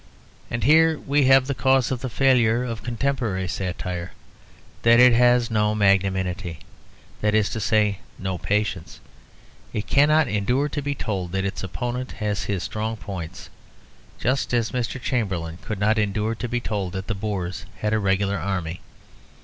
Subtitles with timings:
[0.49, 4.13] And here we have the cause of the failure of contemporary satire,
[4.81, 6.57] that it has no magnanimity,
[7.21, 8.99] that is to say, no patience.
[9.73, 13.51] It cannot endure to be told that its opponent has his strong points,
[14.19, 14.99] just as Mr.
[14.99, 18.81] Chamberlain could not endure to be told that the Boers had a regular army.